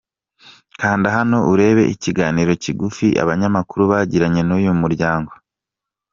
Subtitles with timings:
[0.81, 5.31] Kanda hano urebe ikiganiro kigufi abanyamakuru bagiranye n’uyu muryango.